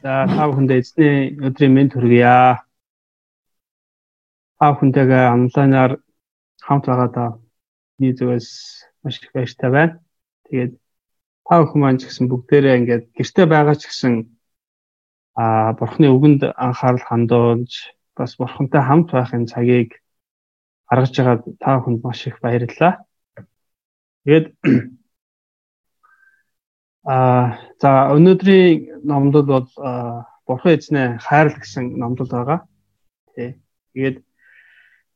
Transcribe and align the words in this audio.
За 0.00 0.24
та 0.24 0.48
бүхэндээ 0.48 0.80
эзний 0.80 1.36
өдрийн 1.44 1.76
мэнд 1.76 1.92
хүргье. 1.92 2.56
Та 4.56 4.64
бүхэнтэйгээ 4.72 5.24
онлайнаар 5.36 5.92
хамт 6.64 6.84
байгаадаа 6.88 7.28
миний 8.00 8.16
зүгээс 8.16 8.48
маш 9.04 9.20
их 9.20 9.28
баяртай 9.36 9.70
байна. 9.70 10.00
Тэгээд 10.48 10.72
та 11.44 11.54
бүхэн 11.60 11.80
маань 11.84 12.00
ч 12.00 12.08
гэсэн 12.08 12.32
бүгдээрээ 12.32 12.78
ингээд 12.80 13.04
гэрте 13.12 13.44
байгаа 13.44 13.76
ч 13.76 13.92
гэсэн 13.92 14.14
а 15.36 15.76
бурхны 15.76 16.08
үгэнд 16.08 16.48
анхаарал 16.56 17.04
хандуулж 17.04 17.92
бас 18.16 18.40
бурхантай 18.40 18.80
хамт 18.80 19.12
байхын 19.12 19.44
цагийг 19.52 20.00
гаргаж 20.88 21.12
байгаа 21.12 21.36
та 21.60 21.76
бүхэнд 21.76 22.00
маш 22.00 22.24
их 22.24 22.40
баярлалаа. 22.40 23.04
Тэгээд 24.24 24.46
А 27.04 27.56
за 27.80 28.12
өнөөдрийн 28.12 29.04
номдод 29.08 29.46
бол 29.46 29.68
Бурхан 30.46 30.76
эзнээ 30.76 31.18
хайрл 31.24 31.56
гэсэн 31.56 31.96
номдод 31.96 32.28
байгаа. 32.28 32.60
Тий. 33.34 33.56
Тэгээд 33.94 34.16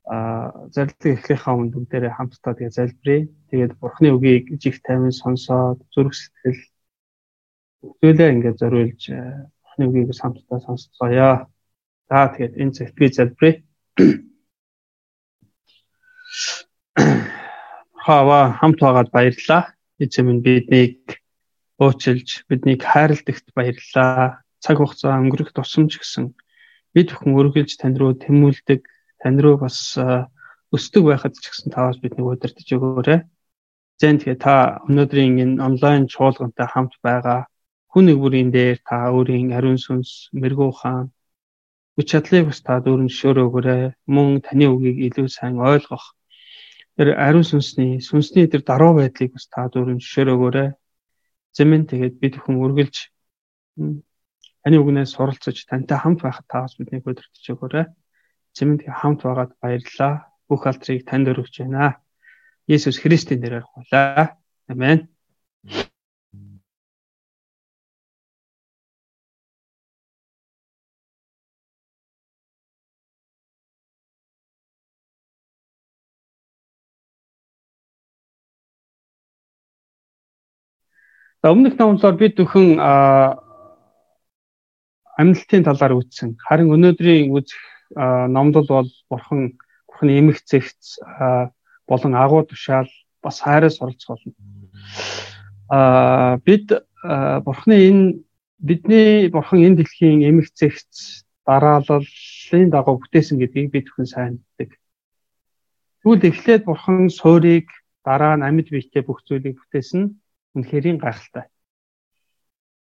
а 0.05 0.69
зарлиг 0.73 1.05
эхлэхээ 1.05 1.53
өмнө 1.53 1.73
бүгдээрээ 1.75 2.13
хамтдаа 2.17 2.55
тэгээ 2.57 2.77
залбирая. 2.77 3.23
Тэгээд 3.51 3.73
Бурханы 3.81 4.09
үгийг 4.17 4.45
жиг 4.61 4.81
тайван 4.85 5.13
сонсоод 5.13 5.81
зүрх 5.93 6.15
сэтгэл 6.17 6.61
зүйлээ 8.01 8.33
ингээд 8.33 8.61
зориулж 8.61 9.03
Бурханы 9.11 9.85
үгийг 9.89 10.13
хамтдаа 10.17 10.61
сонсцгоё. 10.65 11.49
За 12.09 12.19
тэгээд 12.33 12.55
энэ 12.61 12.93
би 12.97 13.07
залбирая. 13.13 13.57
Хава 18.05 18.41
хамт 18.61 18.79
байгаад 18.81 19.11
баярлалаа. 19.13 19.73
Эзэм 19.99 20.27
минь 20.29 20.45
биднийг 20.45 21.24
уучилж 21.83 22.47
биднийг 22.49 22.83
хайрладагт 22.83 23.47
баярлалаа. 23.57 24.45
Цаг 24.63 24.77
хугацаа 24.79 25.21
өнгөрөх 25.21 25.51
тусамж 25.53 25.99
гэсэн 25.99 26.25
бид 26.95 27.09
бүхэн 27.11 27.37
өргөлж 27.41 27.73
тань 27.77 27.99
руу 28.01 28.15
тэмүүлдэг, 28.15 28.81
тань 29.21 29.41
руу 29.43 29.57
бас 29.65 29.99
өсдөг 30.75 31.03
байхад 31.05 31.35
ч 31.35 31.45
гэсэн 31.51 31.75
таваас 31.75 31.99
биднийг 32.01 32.31
удирдах 32.31 32.65
өгөөрэй. 32.77 33.21
Зэн 34.01 34.17
тэгээ 34.19 34.39
та 34.39 34.55
өнөөдрийн 34.89 35.35
энэ 35.43 35.63
онлайн 35.67 36.07
чуулгантай 36.13 36.67
хамт 36.71 36.95
байгаа 37.03 37.41
хүн 37.91 38.05
нэг 38.11 38.19
бүрийн 38.23 38.51
дээр 38.51 38.79
та 38.89 38.97
өөрийн 39.15 39.55
ариун 39.55 39.79
сүнс, 39.79 40.31
мэрэгүү 40.35 40.71
хаан 40.81 41.07
хүч 41.95 42.07
чадлыг 42.11 42.51
бас 42.51 42.61
та 42.67 42.83
дүүрэн 42.83 43.11
шөөрөөгөөрэй. 43.19 43.83
Мөн 44.15 44.43
таны 44.47 44.67
үгийг 44.75 44.99
илүү 45.07 45.29
сайн 45.31 45.63
ойлгох 45.63 46.15
тэр 46.97 47.09
ариун 47.27 47.47
сүнсний 47.47 47.93
сүнсний 48.09 48.47
тэр 48.51 48.63
даруй 48.67 48.93
байдлыг 48.99 49.31
бас 49.35 49.47
та 49.47 49.71
дүүрэн 49.71 50.01
шөөрөөгөөрэй 50.03 50.69
Зэмэн 51.55 51.87
тэгээд 51.87 52.15
бид 52.19 52.35
бүхэн 52.37 52.59
үргэлж 52.59 52.97
таны 54.63 54.77
үгнээс 54.83 55.15
суралцаж 55.15 55.57
тантай 55.71 55.99
хамт 56.01 56.21
байхад 56.23 56.47
таас 56.51 56.75
биднийг 56.79 57.07
өдөртөж 57.07 57.45
өгөөрэй. 57.55 57.87
Зэмэн 58.57 58.79
тэгээд 58.83 59.01
хамт 59.01 59.21
байгаад 59.23 59.53
баярлалаа. 59.63 60.15
Бүх 60.49 60.63
алдрыг 60.67 61.07
танд 61.07 61.31
өргөж 61.31 61.55
байна. 61.63 62.03
Есүс 62.67 62.99
Христийн 62.99 63.41
нэрээр 63.41 63.67
гуйлаа. 63.71 64.41
Амен. 64.67 65.09
За 81.45 81.53
өмнөх 81.53 81.77
номлоор 81.77 82.17
бид 82.17 82.41
бүхэн 82.41 82.81
амьдлтын 85.21 85.67
талаар 85.69 85.93
үзсэн. 85.93 86.41
Харин 86.41 86.73
өнөөдрийн 86.73 87.29
үзэх 87.37 87.61
номдол 88.33 88.65
бол 88.65 88.89
бурхан 89.13 89.61
бурханы 89.85 90.25
эмх 90.25 90.41
зэгц 90.49 91.05
болон 91.85 92.17
агуу 92.17 92.49
тушаал 92.49 92.89
бас 93.21 93.45
хайраас 93.45 93.77
оролцох 93.85 94.17
болно. 94.17 94.33
Аа 95.69 96.41
бид 96.41 96.73
бурханы 97.45 97.77
энэ 97.93 98.25
бидний 98.57 99.29
бурхан 99.29 99.61
энэ 99.69 99.85
дэлхийн 99.85 100.25
эмх 100.25 100.49
зэгц 100.57 101.29
дарааллын 101.45 102.73
дагуу 102.73 103.05
бүтээсэн 103.05 103.37
гэдгийг 103.37 103.69
бид 103.69 103.93
бүхэн 103.93 104.09
сайн 104.09 104.41
мэддэг. 104.41 104.81
Тэгвэл 106.01 106.25
эхлээд 106.25 106.65
бурхан 106.65 107.13
суурийг 107.13 107.69
дараа 108.01 108.33
нь 108.41 108.47
амьд 108.49 108.73
биетэй 108.73 109.05
бүх 109.05 109.21
зүйлийг 109.29 109.61
бүтээсэн 109.61 110.24
үнэхэрийн 110.55 110.99
гайхалтай. 110.99 111.51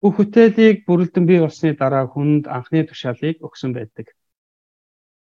Бүх 0.04 0.20
бүтээлийг 0.20 0.84
бүрэлдэн 0.84 1.26
бий 1.26 1.40
болсны 1.40 1.72
дараа 1.80 2.08
хүнд 2.12 2.48
анхны 2.52 2.84
тушаалыг 2.84 3.40
өгсөн 3.40 3.72
байдаг. 3.72 4.12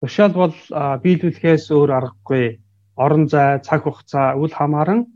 Тушаал 0.00 0.32
бол 0.32 0.54
биелүүлэхээс 1.02 1.74
өөр 1.74 1.90
аргагүй 1.90 2.62
орон 2.94 3.26
зай, 3.26 3.58
цаг 3.66 3.82
хугацаа, 3.82 4.38
үл 4.38 4.54
хамааран 4.54 5.10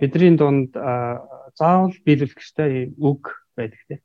бидний 0.00 0.34
дунд 0.36 0.72
заавал 0.72 1.92
биелүүлэх 2.04 2.40
ёстой 2.40 2.96
үг 2.96 3.36
байдаг 3.52 3.80
тийм. 3.86 4.00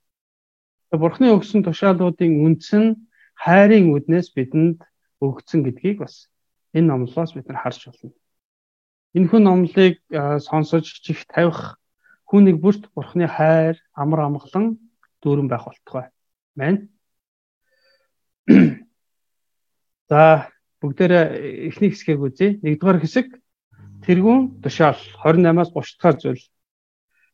Бурхны 0.91 1.33
өгсөн 1.33 1.63
тушаалуудын 1.63 2.43
үндэс 2.43 2.71
нь 2.77 2.99
хайрын 3.39 3.95
үднээс 3.95 4.29
бидэнд 4.35 4.83
өгсөн 5.23 5.63
гэдгийг 5.65 6.03
бас 6.05 6.29
энэ 6.75 6.91
номлолоос 6.91 7.33
бид 7.33 7.47
нар 7.47 7.63
харж 7.63 7.89
байна. 7.89 8.13
Энэхүү 9.17 9.39
номлыг 9.41 9.97
сонсож 10.45 10.85
чих 11.01 11.25
тавих 11.25 11.77
Түүнийг 12.33 12.57
бүрт 12.57 12.87
бурхны 12.97 13.27
хайр, 13.29 13.77
амар 13.93 14.23
амгалан 14.25 14.71
дүүрэн 15.21 15.45
байх 15.45 15.69
болтугай. 15.69 16.09
Мэн. 16.57 16.89
За 20.09 20.49
бүгдээрээ 20.81 21.69
эхний 21.69 21.93
хэсгийг 21.93 22.25
үзье. 22.25 22.57
Нэгдүгээр 22.65 23.05
хэсэг 23.05 23.37
тэргүүн 24.01 24.65
тушаал 24.65 24.97
28-аас 25.21 25.69
30 25.77 26.01
дахь 26.01 26.17
зүйл. 26.25 26.41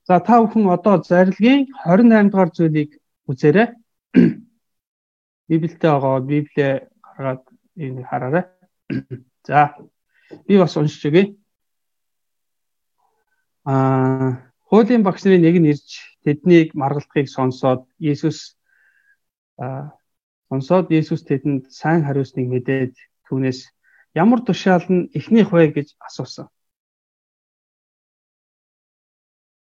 За 0.03 0.19
та 0.19 0.43
бүхэн 0.43 0.67
одоо 0.67 0.99
зарилгийн 0.99 1.71
28 1.87 2.35
дахь 2.35 2.51
зүйлийг 2.59 2.99
үзээрэй. 3.23 3.71
Библиэд 5.47 5.79
байгаа 5.79 6.19
Библиэ 6.19 6.91
гаргаад 6.99 7.47
энийг 7.79 8.03
хараарай. 8.03 8.51
За 9.47 9.79
би 10.43 10.59
бас 10.59 10.75
уншиж 10.75 11.07
өгье. 11.07 11.39
Аа 13.63 14.48
Хуулийн 14.69 15.03
багш 15.03 15.21
нарын 15.25 15.41
нэг 15.41 15.55
нь 15.59 15.69
ирж 15.73 15.89
тэднийг 16.23 16.77
маргалдахыг 16.81 17.27
сонсоод 17.35 17.81
Есүс 18.11 18.53
сонсоод 20.49 20.85
Есүс 20.99 21.21
тэдэнд 21.25 21.63
сайн 21.79 22.05
хариусныг 22.05 22.47
мэдээд 22.49 22.93
түүнээс 23.25 23.59
ямар 24.13 24.39
тушаал 24.45 24.85
нь 24.93 25.09
эхнийх 25.17 25.49
вэ 25.53 25.73
гэж 25.73 25.87
асуусан. 26.07 26.47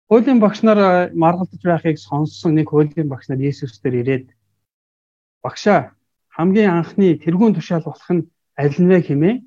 Хуулийн 0.08 0.40
багш 0.40 0.60
нар 0.64 0.80
маргалдаж 1.24 1.62
байхыг 1.64 1.98
сонссон 2.00 2.56
нэг 2.56 2.68
хуулийн 2.72 3.12
багш 3.12 3.28
нар 3.28 3.44
Есүс 3.50 3.84
дээр 3.84 3.96
ирээд 4.02 4.26
багшаа 5.44 5.80
хамгийн 6.36 6.72
анхны 6.80 7.20
тэрүүн 7.24 7.56
тушаал 7.56 7.84
болох 7.88 8.10
нь 8.16 8.24
аль 8.62 8.78
нь 8.80 8.90
вэ 8.92 9.00
хэмээн 9.08 9.38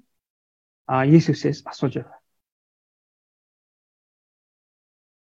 а 0.92 0.94
Есүсээс 1.16 1.64
асууж 1.70 1.94
байв. 1.96 2.15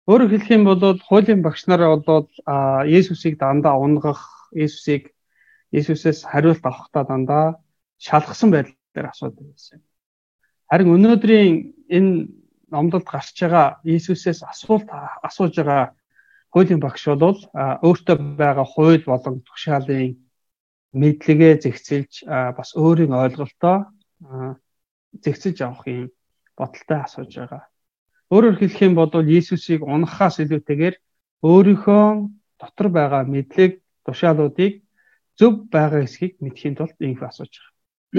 Өөрөөр 0.06 0.30
хэлэх 0.30 0.50
юм 0.54 0.64
бол 0.70 0.78
хуулийн 1.02 1.42
багш 1.42 1.66
нар 1.66 1.82
бол 2.06 2.30
Есүсийг 2.86 3.42
дандаа 3.42 3.74
унгах, 3.74 4.22
Есүсийг 4.54 5.10
Есүсээс 5.74 6.22
хариулт 6.30 6.62
авахдаа 6.62 7.04
дандаа 7.10 7.46
шалгасан 7.98 8.50
байдлаар 8.54 9.10
асуудаг 9.10 9.42
байсан. 9.50 9.82
Харин 10.70 10.94
өнөөдрийн 10.94 11.54
энэ 11.90 12.12
номдолд 12.70 13.06
гарч 13.10 13.34
байгаа 13.34 13.82
Есүсээс 13.82 14.46
асуулт 14.46 14.86
асууж 15.26 15.58
байгаа 15.58 15.98
хуулийн 16.54 16.80
багш 16.80 17.04
бол 17.18 17.38
өөртөө 17.86 18.16
байгаа 18.38 18.66
хууль 18.66 19.02
болон 19.10 19.42
тушаалын 19.42 20.14
мэдлэгээ 20.94 21.54
зэгцэлж 21.66 22.12
бас 22.58 22.70
өөрийн 22.78 23.10
ойлголтоо 23.10 23.90
зэгцэж 25.24 25.56
авах 25.66 25.86
юм 25.90 26.06
бодолтой 26.58 26.98
асууж 27.02 27.32
байгаа. 27.34 27.62
Өөрөөр 28.32 28.56
хэлэх 28.58 28.80
юм 28.82 28.94
бол 28.98 29.10
Иесусыг 29.14 29.80
унахаас 29.86 30.42
илүүтэйгээр 30.42 30.94
өөрийнхөө 31.46 32.04
дотор 32.60 32.88
байгаа 32.90 33.22
мэдлэг 33.24 33.72
тушаалуудыг 34.04 34.82
зөв 35.38 35.52
байгаа 35.70 36.00
эсхийг 36.06 36.34
мэдхийн 36.42 36.74
тулд 36.74 36.96
инх 36.98 37.22
асууж 37.22 37.52
байгаа. 37.54 37.74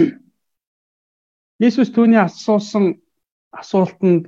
Иесус 1.64 1.90
түүний 1.92 2.22
асуусан 2.22 3.02
асуултанд 3.52 4.24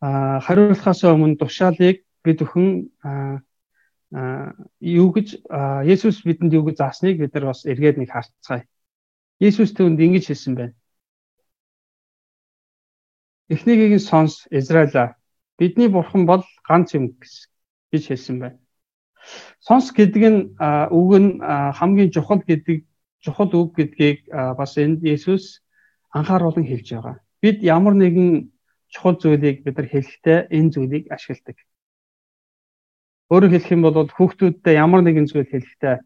хариулахаас 0.00 1.00
өмнө 1.04 1.40
тушаалыг 1.40 2.04
бид 2.24 2.38
өхөн 2.44 2.66
юу 4.96 5.08
гэж 5.14 5.28
Есүс 5.92 6.24
бидэнд 6.26 6.52
юу 6.58 6.64
гэж 6.66 6.76
заасныг 6.82 7.16
бид 7.20 7.32
нар 7.34 7.52
бас 7.52 7.64
эргээд 7.64 7.96
нэг 8.00 8.10
харцгаая. 8.10 8.66
Есүс 9.38 9.70
түүнд 9.76 10.00
ингэж 10.00 10.26
хэлсэн 10.28 10.54
байна. 10.58 10.74
Эхнийгийг 13.50 13.92
нь 13.98 14.06
сонс 14.10 14.46
Израиля. 14.50 15.16
Бидний 15.58 15.88
бурхан 15.88 16.22
бол 16.24 16.42
ганц 16.68 16.94
юм 16.94 17.18
гэж 17.90 18.04
хэлсэн 18.06 18.38
байна. 18.38 18.58
Сонс 19.58 19.90
гэдэг 19.90 20.22
нь 20.30 20.40
үг 20.98 21.10
нь 21.18 21.30
хамгийн 21.42 22.14
чухал 22.14 22.40
гэдэг 22.46 22.86
чухал 23.18 23.50
үг 23.50 23.74
гэдгийг 23.74 24.18
бас 24.30 24.78
энд 24.78 25.02
Есүс 25.02 25.66
анхааруулan 26.14 26.64
хэлж 26.64 26.88
байгаа. 26.94 27.16
Бид 27.42 27.58
ямар 27.62 27.94
нэгэн 27.98 28.54
чухал 28.88 29.18
зүйлийг 29.18 29.66
бид 29.66 29.76
нар 29.76 29.88
хэлэхдээ 29.90 30.38
энэ 30.56 30.70
зүйлийг 30.70 31.04
ашигладаг. 31.10 31.58
Өөрөөр 33.30 33.52
хэлэх 33.52 33.74
юм 33.74 33.82
бол 33.82 34.06
хүүхдүүдтэй 34.06 34.74
ямар 34.78 35.02
нэгэн 35.02 35.26
зүйл 35.26 35.50
хэлэхдээ 35.50 35.96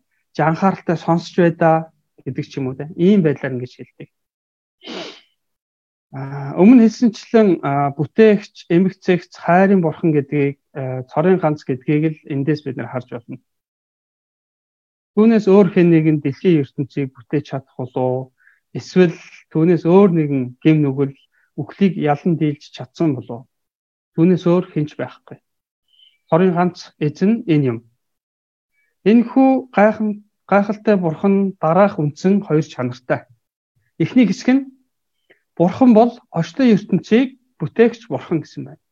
анхааралтай 0.49 0.97
сонсч 0.97 1.37
байдаа 1.39 1.93
гэдэг 2.25 2.45
ч 2.49 2.53
юм 2.59 2.73
уу 2.73 2.77
те. 2.77 2.89
Ийм 2.97 3.21
байдлаар 3.23 3.55
ингэж 3.57 3.73
хэлдэг. 3.77 4.09
Өмнө 6.15 6.87
хэлсэнчлэн 6.87 7.59
бүтээгч, 7.99 8.71
эмгцэгч, 8.71 9.35
хайрын 9.35 9.83
бурхан 9.83 10.15
гэдгийг 10.15 10.63
цорын 11.11 11.43
ганц 11.43 11.67
гэдгийг 11.67 12.05
л 12.07 12.19
эндээс 12.31 12.63
бид 12.63 12.79
нар 12.79 12.87
харж 12.87 13.19
байна. 13.19 13.43
Түүнээс 15.19 15.51
өөр 15.51 15.75
хэн 15.75 15.91
нэгэн 15.91 16.19
дэлхийн 16.23 16.63
ертөнцийг 16.63 17.11
бүтээж 17.19 17.45
чадах 17.51 17.75
болов 17.75 18.31
эсвэл 18.71 19.19
түүнээс 19.51 19.83
өөр 19.91 20.11
нэгэн 20.15 20.43
гэм 20.63 20.87
нүгэл 20.87 21.19
үхлийг 21.59 21.99
ялан 21.99 22.39
дийлж 22.39 22.63
чадсан 22.71 23.19
болов 23.19 23.51
түүнээс 24.15 24.47
өөр 24.47 24.71
хинч 24.71 24.95
байхгүй. 24.95 25.43
Цорын 26.31 26.55
ганц 26.55 26.95
эзэн 27.03 27.43
энэ 27.51 27.67
юм. 27.75 27.79
Энэхүү 29.03 29.75
гайхан 29.75 30.31
гайхалтай 30.47 30.95
бурхан 30.95 31.59
дараах 31.59 31.99
үндсэн 31.99 32.43
хоёр 32.47 32.63
чанартай. 32.63 33.27
Эхний 33.99 34.27
хэсэг 34.27 34.51
нь 34.55 34.74
Бурхан 35.57 35.95
бол 35.95 36.11
очтой 36.31 36.75
ертөнцийг 36.75 37.39
бүтээгч 37.59 38.09
бурхан 38.11 38.43
гэсэн 38.43 38.63
байна. 38.65 38.83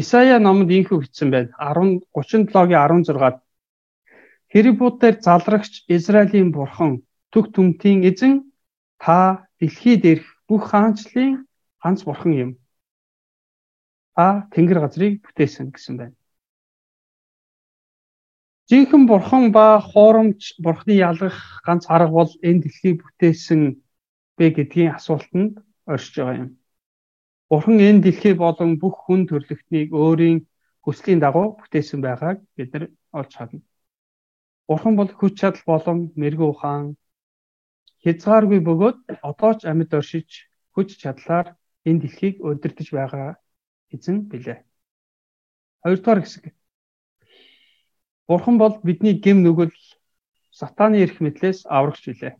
Исая 0.00 0.38
номонд 0.38 0.70
ийхүү 0.70 0.98
бичсэн 1.02 1.28
байна. 1.30 1.50
10 1.58 2.06
37-гийн 2.16 3.04
16-д 3.04 3.40
Хэрибуудаар 4.50 5.16
залрагч 5.26 5.84
Израилийн 5.86 6.50
бурхан 6.50 6.92
төг 7.32 7.54
түмтийн 7.54 8.02
эзэн 8.10 8.50
та 8.98 9.46
дэлхий 9.58 9.96
дээрх 10.02 10.26
бүх 10.48 10.62
хаанчлалын 10.70 11.46
ганц 11.82 12.00
бурхан 12.02 12.32
юм. 12.44 12.50
Та 14.16 14.48
тэнгэр 14.52 14.80
газрыг 14.82 15.22
бүтээсэн 15.22 15.70
гэсэн 15.70 15.94
байна. 16.00 16.16
Жинхэнэ 18.68 19.06
бурхан 19.10 19.44
ба 19.54 19.78
хуурамч 19.78 20.58
бурхны 20.58 20.94
ялгах 20.98 21.62
ганц 21.66 21.86
арга 21.94 22.10
бол 22.18 22.30
энэ 22.42 22.62
дэлхийг 22.62 22.96
бүтээсэн 23.02 23.62
бэ 24.40 24.46
гэдгийн 24.56 24.96
асуултанд 24.96 25.52
оршиж 25.92 26.14
байгаа 26.16 26.36
юм. 26.44 26.50
Бурхан 27.50 27.76
энэ 27.88 28.00
дэлхий 28.04 28.34
болон 28.44 28.70
бүх 28.82 28.96
хүн 29.04 29.20
төрлөختнийг 29.28 29.88
өөрийн 29.92 30.38
хүслийн 30.84 31.20
дагуу 31.20 31.60
бүтээсэн 31.60 32.00
байгааг 32.00 32.38
бид 32.56 32.68
нар 32.72 32.84
олж 33.18 33.32
харна. 33.36 33.60
Бурхан 34.68 34.94
бол 34.96 35.10
хүч 35.20 35.34
чадал 35.40 35.64
болон 35.72 35.98
мэрэгүү 36.20 36.48
ухаан 36.50 36.96
хязгааргүй 38.02 38.60
бөгөөд 38.64 38.98
одоо 39.30 39.52
ч 39.58 39.60
амьд 39.70 39.92
оршиж 39.98 40.28
хүч 40.72 40.88
чадлаар 41.02 41.46
энэ 41.88 42.00
дэлхийг 42.00 42.34
удирдах 42.40 42.90
байгаа 42.96 43.30
эзэн 43.94 44.16
билээ. 44.30 44.58
Хоёрдугаар 45.84 46.20
хэсэг. 46.22 46.44
Бурхан 48.28 48.56
бол 48.62 48.74
бидний 48.88 49.14
гэм 49.24 49.38
нүгэл 49.44 49.74
сатааны 50.58 50.96
эрх 51.04 51.16
мэдлээс 51.20 51.68
аврагч 51.76 52.04
билээ. 52.08 52.34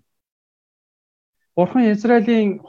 Бурхан 1.56 1.92
Израилийн 1.92 2.60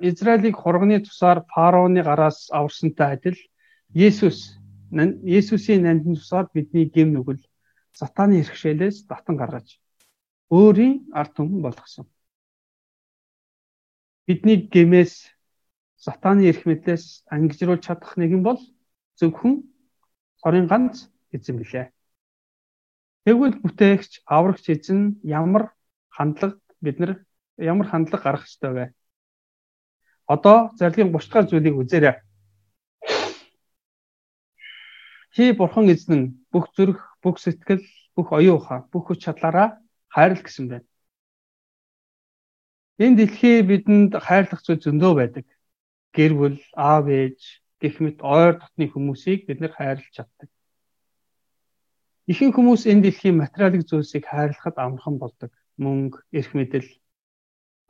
Израилийг 0.00 0.56
хурганы 0.56 1.00
тусаар 1.00 1.44
фараоны 1.52 2.02
гараас 2.02 2.48
аварсантай 2.50 3.14
адил 3.14 3.38
Есүс 3.94 4.38
Есүсийн 5.38 5.82
нандин 5.82 6.14
тусаар 6.14 6.46
бидний 6.54 6.86
гэм 6.94 7.12
нүгэл 7.12 7.42
сатааны 7.92 8.42
хэрэгшээлээс 8.42 9.06
татан 9.10 9.36
гаргаж 9.36 9.78
өөрийн 10.50 11.10
ард 11.12 11.32
түмэн 11.36 11.62
болгосон. 11.62 12.06
Бидний 14.26 14.58
гэмээс 14.74 15.14
сатааны 15.96 16.42
эрх 16.50 16.66
мэдлээс 16.66 17.26
ангижруулж 17.34 17.82
чадах 17.86 18.16
нэгэн 18.16 18.42
бол 18.42 18.58
зөвхөн 19.18 19.54
цорын 20.40 20.66
ганц 20.66 21.10
эзэн 21.34 21.56
билээ. 21.58 21.86
Тэгвэл 23.24 23.62
бүтээгч 23.62 24.22
аврагч 24.26 24.64
эзэн 24.74 25.20
ямар 25.22 25.74
хандлага 26.08 26.58
бид 26.82 26.98
нар 26.98 27.12
ямар 27.60 27.86
хандлага 27.88 28.24
гарах 28.24 28.44
ёстой 28.48 28.72
вэ? 28.72 28.84
Одоо 30.26 30.70
зарлагын 30.78 31.12
30 31.12 31.30
дахь 31.32 31.48
зүйлийг 31.50 31.76
үзээрэй. 31.76 32.16
Чи 35.34 35.52
бурхан 35.52 35.86
эзэн 35.92 36.42
бүх 36.50 36.72
зүрх, 36.74 37.00
бүх 37.22 37.38
сэтгэл, 37.38 37.84
бүх 38.16 38.32
оюун 38.32 38.58
ухаан, 38.58 38.88
бүх 38.90 39.06
хүч 39.06 39.24
чадлаараа 39.24 39.78
хайрл 40.08 40.42
гэсэн 40.42 40.66
байна. 40.68 40.86
Энэ 42.98 43.16
дэлхий 43.16 43.62
бидэнд 43.62 44.12
хайрлах 44.18 44.60
зүйл 44.62 44.82
зөндөө 44.82 45.12
байдаг. 45.16 45.46
Гэр 46.12 46.32
бүл, 46.34 46.58
аав 46.74 47.06
ээж, 47.06 47.38
гэх 47.80 47.96
мэт 48.02 48.18
ойр 48.20 48.58
дотны 48.60 48.90
хүмүүсийг 48.90 49.46
бид 49.46 49.58
нэр 49.62 49.72
хайрлаж 49.72 50.10
чаддаг. 50.10 50.50
Ихэнх 52.30 52.54
хүмүүс 52.54 52.84
энэ 52.90 53.02
дэлхийн 53.08 53.40
материалын 53.40 53.86
зүйлсийг 53.86 54.26
хайрлахад 54.26 54.76
амархан 54.76 55.16
болдог. 55.18 55.50
Мөнгө, 55.80 56.20
эрх 56.34 56.52
мэдэл, 56.52 56.86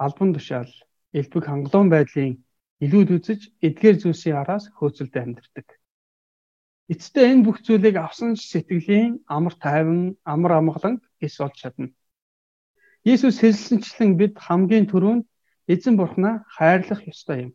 албан 0.04 0.30
тушаал, 0.34 0.72
элбэг 1.18 1.44
хангалуун 1.46 1.88
байдлын 1.92 2.32
илүүд 2.84 3.08
үзэж 3.16 3.40
эдгээр 3.66 3.96
зүйлсийн 4.00 4.36
араас 4.40 4.64
хөөцөлдөө 4.76 5.22
амьдардаг. 5.22 5.68
Эцэстээ 6.92 7.26
энэ 7.32 7.44
бүх 7.44 7.58
зүйлийг 7.66 7.96
авсан 8.00 8.32
сэтгэлийн 8.34 9.12
амар 9.36 9.54
тайван, 9.64 10.16
амар 10.32 10.52
амгалан 10.58 10.94
эс 11.24 11.36
олж 11.44 11.56
чадна. 11.60 11.92
Есүс 13.12 13.36
хэлсэнчлэн 13.40 14.10
бид 14.20 14.34
хамгийн 14.46 14.86
түрүүнд 14.90 15.24
эзэн 15.72 15.94
бурхнаа 16.00 16.34
хайрлах 16.56 17.02
ёстой 17.12 17.38
юм. 17.46 17.52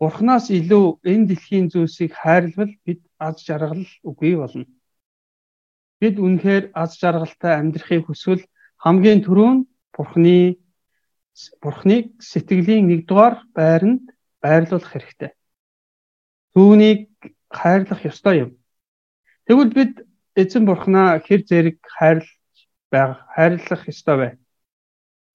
Бурхнаас 0.00 0.46
илүү 0.58 0.86
энэ 1.10 1.26
дэлхийн 1.30 1.66
зүйлсийг 1.72 2.12
хайрлавал 2.20 2.74
бид 2.84 3.00
аз 3.26 3.40
жаргал 3.46 3.86
үгүй 4.08 4.34
болно. 4.36 4.66
Бид 6.00 6.16
үнэхээр 6.20 6.64
аз 6.82 6.90
жаргалтай 7.00 7.52
амьдрахыг 7.56 8.02
хүсвэл 8.06 8.44
хамгийн 8.84 9.24
түрүүнд 9.24 9.62
Бурхны 9.96 10.60
Бурхныг 11.62 12.04
сэтгэлийн 12.30 12.86
нэгдүгээр 12.88 13.34
байранд 13.56 14.04
байрлуулах 14.42 14.90
хэрэгтэй. 14.92 15.30
Түүнийг 16.54 17.00
хайрлах 17.58 18.00
ёстой 18.10 18.36
юм. 18.44 18.50
Тэгвэл 19.46 19.72
бид 19.76 19.94
эзэн 20.40 20.64
Бурхнаа 20.66 21.20
хэр 21.26 21.42
зэрэг 21.48 21.78
хайрлаж 21.96 22.56
байга 22.92 23.14
хайрлах 23.34 23.82
ёстой 23.92 24.16
вэ? 24.18 24.28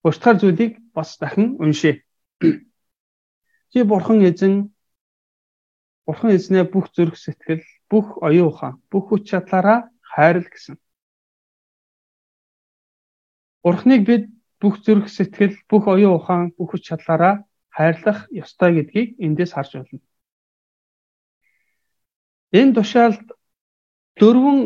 Уртгаар 0.08 0.38
зүйлийг 0.42 0.74
бас 0.96 1.18
дахин 1.22 1.58
уншъя. 1.62 2.02
Чи 3.72 3.80
Бурхан 3.84 4.20
эзэн 4.30 4.74
Бурхан 6.06 6.34
эзнээ 6.36 6.66
бүх 6.74 6.90
зүрх 6.96 7.16
сэтгэл, 7.16 7.64
бүх 7.90 8.18
оюун 8.26 8.50
ухаан, 8.50 8.82
бүх 8.90 9.06
хүч 9.08 9.30
чадлаараа 9.30 9.80
хайрл 10.02 10.48
гэсэн. 10.50 10.76
Бурхныг 13.64 14.02
бид 14.10 14.24
бүх 14.62 14.76
зүрх 14.86 15.10
сэтгэл, 15.10 15.58
бүх 15.70 15.84
оюун 15.90 16.16
ухаан, 16.22 16.54
бүх 16.58 16.72
хүч 16.72 16.84
чадлаараа 16.88 17.44
хайрлах 17.76 18.30
ёстой 18.30 18.72
гэдгийг 18.78 19.10
эндээс 19.26 19.52
харж 19.54 19.72
байна. 19.82 20.06
Энэ 22.60 22.76
тушаалд 22.78 23.26
дөрвөн 24.20 24.60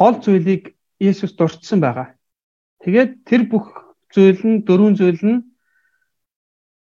гол 0.00 0.16
зүйлийг 0.24 0.72
Есүс 0.98 1.32
дурдсан 1.36 1.80
байгаа. 1.82 2.08
Тэгээд 2.82 3.10
тэр 3.28 3.42
бүх 3.50 3.66
зүйл 4.14 4.40
нь 4.46 4.62
дөрвөн 4.64 4.94
зүйл 4.96 5.22
нь 5.26 5.44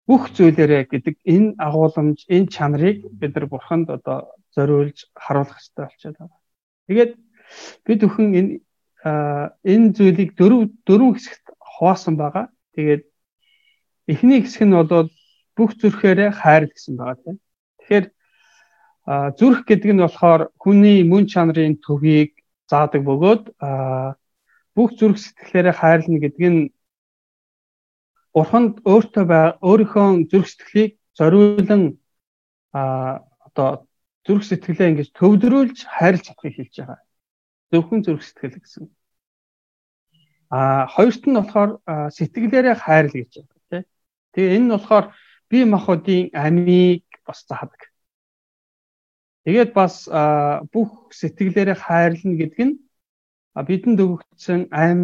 бүх 0.07 0.29
зүйлээрээ 0.37 0.83
гэдэг 0.93 1.15
энэ 1.25 1.57
агуулмж, 1.67 2.29
энэ 2.29 2.53
чанарыг 2.55 2.99
бид 3.21 3.33
нар 3.35 3.47
бурханд 3.49 3.89
одоо 3.97 4.29
зориулж 4.55 5.09
харуулах 5.17 5.57
хэрэгтэй 5.57 5.85
болчиход 5.89 6.17
байгаа. 6.21 6.41
Тэгээд 6.87 7.13
бид 7.87 7.99
бүхэн 8.05 8.29
энэ 8.39 8.53
энэ 9.73 9.93
зүйлийг 9.97 10.31
дөрөв 10.37 10.63
дөрвөн 10.85 11.17
хэсэгт 11.17 11.44
хуваасан 11.75 12.15
байгаа. 12.17 12.47
Тэгээд 12.75 13.03
эхний 14.13 14.41
хэсэг 14.43 14.63
нь 14.67 14.77
бол 14.77 15.11
бүх 15.57 15.71
зүрхээрээ 15.81 16.31
хайр 16.41 16.65
гэсэн 16.71 16.95
байгаа 16.99 17.17
тийм. 17.23 17.37
Тэгэхээр 17.79 18.07
зүрх 19.39 19.61
гэдэг 19.69 19.91
нь 19.95 20.03
болохоор 20.05 20.43
хүний 20.63 21.05
мөн 21.05 21.25
чанарын 21.33 21.77
төвийг 21.85 22.31
заадаг 22.71 23.03
бөгөөд 23.05 23.43
бүх 24.77 24.91
зүрх 24.99 25.19
сэтгэлээрээ 25.21 25.75
хайрлна 25.81 26.19
гэдэг 26.25 26.47
нь 26.53 26.61
Бурханд 28.35 28.83
өөртөө 28.83 29.63
өөрийнхөө 29.63 30.27
зүрх 30.31 30.49
сэтгэлийг 30.51 30.93
зориулан 31.15 31.83
одоо 32.75 33.87
зүрх 34.27 34.43
сэтгэлээ 34.43 34.91
ингэж 34.91 35.09
төвдрүүлж 35.15 35.79
хайрлах 35.87 36.27
чадхыг 36.27 36.55
хэлж 36.59 36.75
байгаа. 36.83 37.01
Зөвхөн 37.71 38.01
зүрх 38.03 38.23
сэтгэл 38.27 38.59
гэсэн. 38.59 38.91
А 40.51 40.87
хоёрт 40.87 41.23
нь 41.27 41.39
болохоор 41.39 41.71
сэтгэлээрээ 42.17 42.77
хайрл 42.77 43.15
гэж 43.15 43.33
байна 43.39 43.55
тий. 43.71 43.83
Тэгээ 44.33 44.55
энэ 44.57 44.67
нь 44.67 44.75
болохоор 44.75 45.07
бие 45.51 45.65
махбодын 45.65 46.31
амийг 46.33 47.05
бас 47.27 47.45
заадаг. 47.49 47.83
Тэгээд 49.45 49.71
бас 49.73 50.09
бүх 50.73 51.13
сэтгэлээрээ 51.13 51.79
хайрлна 51.79 52.35
гэдэг 52.41 52.61
нь 52.67 52.75
бидэнд 53.55 53.99
өгөгдсөн 54.05 54.61
ам 54.73 55.01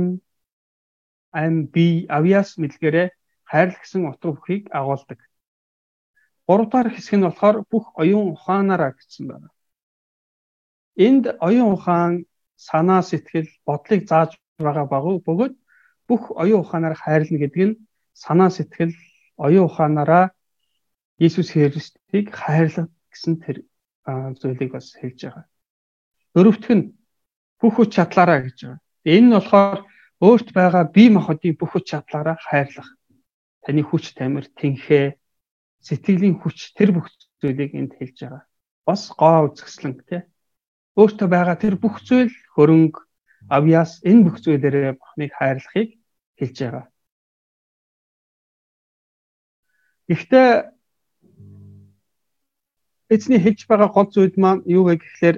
ам 1.30 1.54
би 1.74 2.06
авьяас 2.08 2.58
мэлгэрээ 2.58 3.08
хайрлах 3.50 3.80
гэсэн 3.82 4.08
утга 4.10 4.34
бүхийг 4.34 4.64
агуулдаг. 4.74 5.18
Гурав 6.46 6.68
дахь 6.70 6.94
хэсэг 6.94 7.14
нь 7.18 7.26
болохоор 7.26 7.56
бүх 7.70 7.94
оюун 7.94 8.34
ухаанаараа 8.34 8.92
гэсэн 8.98 9.24
байна. 9.30 9.48
Энд 11.06 11.24
оюун 11.46 11.78
ухаан 11.78 12.12
санаа 12.56 13.02
сэтгэл 13.06 13.50
бодлыг 13.66 14.02
зааж 14.10 14.34
багуу 14.60 15.20
бөгөөд 15.26 15.54
бүх 16.08 16.22
оюун 16.42 16.62
ухаанаар 16.62 16.96
хайрлна 16.98 17.38
гэдэг 17.38 17.62
нь 17.68 17.78
санаа 18.12 18.50
сэтгэл 18.50 18.94
оюун 19.36 19.66
ухаанаараа 19.68 20.24
Иесус 21.20 21.52
Христийг 21.52 22.32
хайрлах 22.32 22.88
гэсэн 23.12 23.34
тэр 23.44 23.56
зүйлийг 24.40 24.72
бас 24.72 24.96
хэлж 24.96 25.20
байгаа. 25.24 25.44
Дөрөвтг 26.34 26.70
нь 26.72 26.84
бүх 27.60 27.74
хүч 27.76 27.90
чадлаараа 27.96 28.40
гэж 28.44 28.58
байгаа. 28.64 28.80
Энэ 29.04 29.26
нь 29.28 29.34
болохоор 29.36 29.80
өөрт 30.20 30.48
байгаа 30.56 30.84
бие 30.88 31.10
махбодын 31.12 31.58
бүх 31.60 31.70
хүч 31.72 31.84
чадлаараа 31.92 32.36
хайрлах. 32.40 32.88
Таны 33.64 33.82
хүч 33.84 34.16
тамир, 34.16 34.48
тэнхээ, 34.56 35.20
сэтгэлийн 35.84 36.36
хүч 36.40 36.72
тэр 36.76 36.96
бүх 36.96 37.12
зүйлийг 37.40 37.76
энд 37.76 37.92
хэлж 38.00 38.16
байгаа. 38.24 38.44
Бас 38.88 39.02
гоо 39.12 39.52
үзэсгэлэн 39.52 39.94
тий. 40.08 40.22
Өөртөө 40.96 41.28
байгаа 41.28 41.56
тэр 41.60 41.76
бүх 41.76 42.00
зүйл 42.00 42.32
хөрөнгө, 42.56 43.00
авьяас 43.56 43.92
энэ 44.08 44.24
бүх 44.24 44.36
зүйлээрээ 44.44 44.94
Бурхныг 45.00 45.30
хайрлахыг 45.38 45.88
хэлж 46.38 46.56
байгаа. 46.62 46.86
Гэхдээ 50.08 50.50
эзний 53.14 53.40
хэлж 53.42 53.60
байгаа 53.70 53.88
гол 53.94 54.08
зүйл 54.14 54.34
маань 54.42 54.62
юу 54.76 54.82
вэ 54.86 54.94
гэхээр 55.02 55.36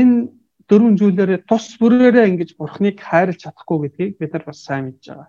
энэ 0.00 0.16
дөрвөн 0.68 0.94
зүйлээрээ 0.98 1.40
тус 1.50 1.66
бүрээрээ 1.80 2.30
ингэж 2.30 2.50
бурхныг 2.58 2.96
хайрлаж 3.08 3.38
чадахгүй 3.42 3.78
гэдгийг 3.82 4.12
бид 4.18 4.30
нар 4.32 4.44
бас 4.46 4.58
сайн 4.62 4.82
мэдж 4.86 5.04
байгаа. 5.10 5.28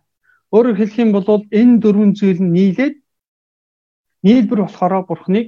Өөрөөр 0.53 0.77
хэлэх 0.77 0.97
юм 1.03 1.11
бол 1.13 1.27
энэ 1.59 1.81
дөрвөн 1.83 2.11
зүйл 2.19 2.41
нь 2.45 2.53
нийлээд 2.57 2.95
нийлбэр 4.25 4.59
болохоор 4.63 4.93
бурхныг 5.09 5.47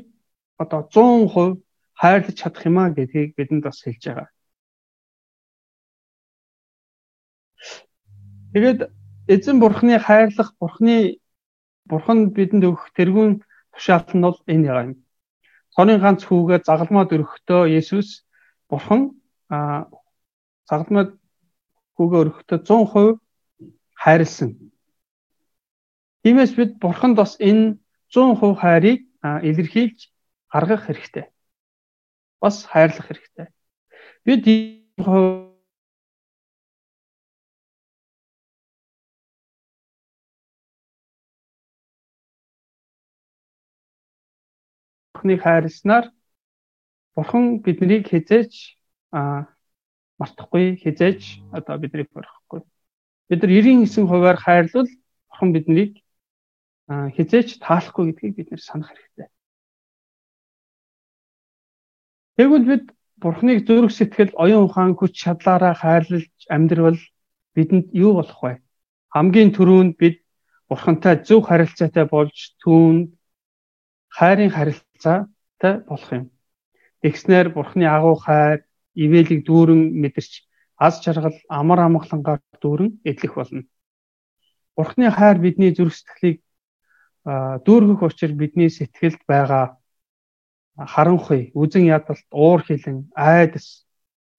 одоо 0.57 0.81
100% 0.89 1.61
хайрлаж 2.01 2.35
чадах 2.41 2.65
юм 2.69 2.77
а 2.81 2.89
гэдгийг 2.89 3.29
бидэнд 3.37 3.63
бас 3.65 3.77
хэлж 3.85 4.03
байгаа. 4.09 4.29
Тэгээд 8.53 8.79
эзэн 9.33 9.57
бурхны 9.59 9.97
хайрлах 9.97 10.53
бурхны 10.61 11.17
бурхан 11.89 12.29
бидэнд 12.35 12.63
өгөх 12.69 12.93
тэрүүн 12.93 13.41
тушаалт 13.73 14.13
нь 14.13 14.21
бол 14.21 14.37
энэ 14.45 14.67
юм. 14.69 14.91
Цорын 15.73 15.99
ганц 15.99 16.21
хүүгээ 16.29 16.61
загалмаад 16.61 17.09
өргөхдөө 17.15 17.61
Есүс 17.79 18.29
бурхан 18.69 19.17
а 19.49 19.89
загалмаад 20.69 21.17
хүүгээ 21.97 22.21
өргөхдөө 22.23 22.59
100% 22.61 23.17
хайрлсан. 24.03 24.49
Тиймээс 26.23 26.53
бид 26.55 26.71
бурханд 26.79 27.17
бас 27.17 27.35
энэ 27.39 27.81
100% 28.13 28.61
хайрыг 28.61 29.01
илэрхийлж 29.23 29.99
гаргах 30.53 30.85
хэрэгтэй. 30.85 31.25
Бас 32.39 32.63
хайрлах 32.69 33.07
хэрэгтэй. 33.07 33.47
Бид 34.25 34.45
Бурхныг 45.13 45.41
хайрласнаар 45.45 46.05
Бурхан 47.15 47.61
биднийг 47.61 48.09
хизээж 48.09 48.77
мартахгүй, 50.19 50.75
хизээж 50.81 51.21
одоо 51.53 51.77
биднийг 51.77 52.09
борихгүй. 52.11 52.61
Бид 53.29 53.39
нар 53.41 53.51
99 53.51 54.09
хувиар 54.09 54.37
хайрлал 54.41 54.89
Бурхан 55.29 55.53
биднийг 55.53 56.01
хизээж 56.89 57.61
таалахгүй 57.61 58.11
гэдгийг 58.11 58.35
бид 58.35 58.49
нэр 58.51 58.61
санах 58.61 58.89
хэрэгтэй. 58.89 59.27
Тэгвэл 62.37 62.65
бид 62.65 62.85
Бурхныг 63.21 63.63
зүрх 63.63 63.93
сэтгэл, 63.93 64.35
оюун 64.35 64.67
ухаан, 64.67 64.97
хүч 64.97 65.13
чадлаараа 65.15 65.77
хайрлаж 65.77 66.27
амьдрал 66.49 66.99
бидэнд 67.55 67.93
юу 67.93 68.19
болох 68.19 68.41
вэ? 68.43 68.59
Хамгийн 69.13 69.53
түрүүнд 69.55 69.95
бид 69.95 70.25
Бурхантай 70.67 71.21
зөв 71.21 71.45
харилцаатай 71.45 72.09
болж 72.09 72.57
түүнд 72.65 73.13
хайрын 74.17 74.51
харилцаатай 74.53 75.73
болох 75.89 76.11
юм. 76.13 76.25
Тэгснээр 77.01 77.49
Бурхны 77.55 77.85
агуу 77.89 78.15
хайр, 78.15 78.63
ивэлийг 78.93 79.41
дүүрэн 79.45 79.81
мэдэрч 80.01 80.31
аз 80.77 81.01
жаргал 81.03 81.37
амар 81.49 81.79
амгалангаар 81.87 82.41
дүүрэн 82.61 83.01
эдлэх 83.03 83.33
болно. 83.35 83.63
Бурхны 84.77 85.09
хайр 85.09 85.37
бидний 85.41 85.73
зүрх 85.73 85.95
сэтгэлийг 85.97 86.39
дүүргэх 87.65 88.01
учир 88.05 88.31
бидний 88.37 88.69
сэтгэлд 88.69 89.21
байгаа 89.27 89.77
харанхуй, 90.77 91.51
үзен 91.53 91.85
ядалт, 91.85 92.25
уур 92.31 92.61
хилэн, 92.65 93.09
айдас, 93.15 93.85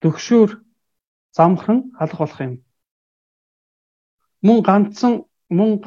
дөгшүүр 0.03 0.61
замхан 1.35 1.95
халах 1.99 2.19
болох 2.19 2.41
юм. 2.41 2.55
Мөн 4.43 4.63
ганцхан 4.63 5.15
мөн 5.49 5.79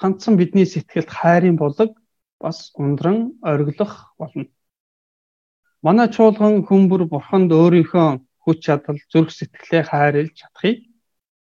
ганцхан 0.00 0.34
бидний 0.36 0.66
сэтгэлд 0.66 1.08
хайрын 1.08 1.56
болог 1.56 1.94
бас 2.38 2.70
ундран 2.74 3.38
ориглох 3.42 4.14
болно. 4.18 4.46
Манай 5.82 6.08
чуулган 6.10 6.64
хүмүүр 6.66 7.06
бурханд 7.12 7.50
өөрийнхөө 7.52 8.08
хүч 8.42 8.58
чадал 8.66 8.98
зүрх 9.12 9.30
сэтгэлээ 9.34 9.82
хайрлаж 9.90 10.34
чадахыг 10.40 10.78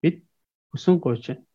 бид 0.02 0.18
хүсэн 0.72 0.96
гуйж 1.04 1.24
байна. 1.28 1.46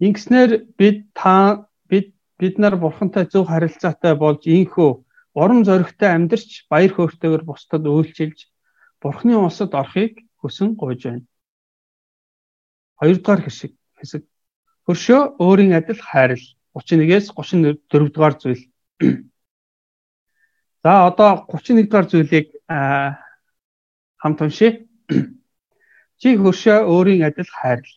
Ингэснээр 0.00 0.50
бид 0.78 0.98
та 1.12 1.68
бид 1.90 2.16
бид 2.38 2.54
нар 2.62 2.76
бурхантай 2.80 3.24
зөв 3.28 3.44
харилцаатай 3.48 4.14
болж 4.16 4.42
инхүү 4.46 4.90
урам 5.40 5.60
зоригтой 5.68 6.10
амьдарч 6.16 6.64
баяр 6.72 6.92
хөөртэйгээр 6.94 7.44
бусдад 7.44 7.84
үйлчилж 7.84 8.38
бурхны 9.02 9.36
улсад 9.36 9.74
орохыг 9.80 10.24
хүсэн 10.40 10.76
гуйж 10.80 11.00
байна. 11.04 11.26
Хоёрдугаар 13.00 13.40
хэсэг 13.44 13.72
хэсэг 14.00 14.22
хөршөө 14.86 15.20
өөрийн 15.44 15.76
адил 15.76 16.00
хайрл 16.00 16.44
31-ээс 16.74 17.26
34 17.34 18.14
дугаар 18.14 18.34
зүйл 18.40 18.62
За 20.84 21.06
одоо 21.08 21.44
31 21.48 21.88
дугаар 21.88 22.06
зүйлийг 22.10 22.46
хамт 24.20 24.40
уншъя. 24.40 24.70
Чи 26.20 26.28
хөршөө 26.42 26.78
өөрийн 26.92 27.24
адил 27.28 27.50
хайрл. 27.58 27.92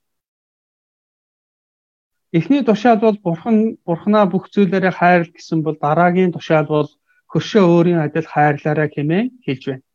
Эхний 2.38 2.63
тушаал 2.63 3.00
бол 3.00 3.18
бурхан 3.25 3.58
бурхнаа 3.86 4.25
бүх 4.32 4.50
зүйлээрээ 4.53 4.94
хайрл 5.00 5.30
гэсэн 5.36 5.60
бол 5.63 5.77
дараагийн 5.80 6.32
тушаал 6.34 6.68
бол 6.75 6.89
хөршөө 7.32 7.63
өөрийн 7.74 8.00
адил 8.06 8.27
хайрлаарай 8.34 8.89
хэмээн 8.92 9.27
хэлж 9.46 9.63
байна. 9.70 9.86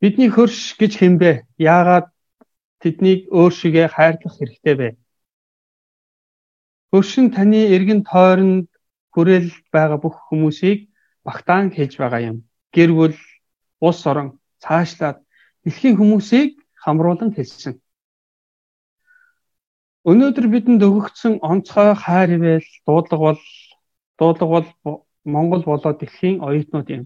Бидний 0.00 0.30
хөрш 0.32 0.76
гэж 0.80 0.92
хэмбэ? 1.00 1.32
Яагаад 1.56 2.06
тэднийг 2.82 3.20
өөр 3.38 3.52
шигээ 3.60 3.88
хайрлах 3.96 4.34
хэрэгтэй 4.36 4.74
вэ? 4.80 4.88
Хөршин 6.90 7.30
таны 7.30 7.60
эргэн 7.74 8.02
тойронд 8.10 8.68
хүрээлэлд 9.14 9.66
байгаа 9.74 9.98
бүх 10.02 10.16
хүмүүсийг 10.28 10.90
багтаан 11.26 11.70
хэлж 11.70 11.94
байгаа 12.02 12.20
юм. 12.30 12.36
Гэр 12.74 12.90
бүл, 12.98 13.16
улс 13.86 14.02
орон 14.10 14.28
цаашлаад 14.62 15.18
дэлхийн 15.62 15.96
хүмүүсийг 15.98 16.58
хамруулан 16.82 17.30
хэлсэн. 17.34 17.74
Өнөөдөр 20.10 20.46
бидэнд 20.48 20.82
өгөгдсөн 20.88 21.34
онцгой 21.50 21.92
хайр 21.94 22.30
ивэл 22.36 22.68
дуудлага 22.86 23.24
бол 23.28 23.42
дуудлага 24.18 24.52
бол 24.82 25.04
Монгол 25.24 25.62
болоод 25.62 25.98
дэлхийн 26.00 26.40
оюутнууд 26.40 26.88
юм. 26.96 27.02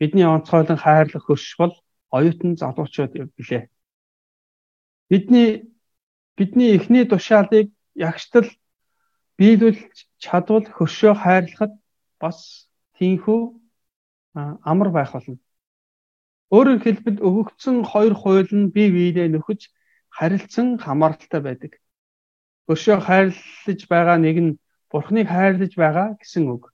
Бидний 0.00 0.24
онцгойлон 0.24 0.78
хайрлах 0.80 1.24
хөрш 1.26 1.56
бол 1.60 1.74
оюутан 2.10 2.56
залуучууд 2.56 3.12
билээ. 3.36 3.68
Бидний 5.10 5.48
бидний 6.36 6.74
эхний 6.76 7.04
тушаалыг 7.04 7.68
ягштал 7.94 8.48
биелүүлж 9.42 10.06
чадвал 10.22 10.66
хөршөө 10.76 11.14
хайрлахад 11.18 11.72
бас 12.22 12.70
тийхүү 12.94 13.40
амар 14.70 14.90
байх 14.94 15.10
болно. 15.12 15.36
Өөрөөр 16.54 16.80
хэлбэл 16.84 17.18
өгөгдсөн 17.26 17.76
хоёр 17.90 18.14
хууль 18.14 18.52
нь 18.54 18.70
бие 18.74 18.94
биедээ 18.94 19.28
нөхөж 19.34 19.60
харилцсан 20.14 20.78
хамааралтай 20.78 21.40
байдаг. 21.42 21.72
Хөршөө 22.70 22.98
хайрлаж 23.02 23.80
байгаа 23.90 24.18
нэг 24.22 24.36
нь 24.44 24.52
Бурхныг 24.92 25.26
хайрлаж 25.26 25.72
байгаа 25.74 26.08
гэсэн 26.20 26.44
үг. 26.54 26.70